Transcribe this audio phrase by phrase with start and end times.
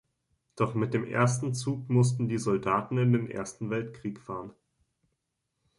[0.55, 4.51] Doch mit dem ersten Zug mussten die Soldaten in den Ersten Weltkrieg fahren.